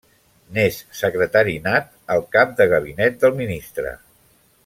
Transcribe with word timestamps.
N'és 0.53 0.77
secretari 0.99 1.53
nat 1.67 1.93
el 2.17 2.25
cap 2.37 2.57
de 2.63 2.67
gabinet 2.73 3.23
del 3.27 3.39
ministre. 3.43 3.93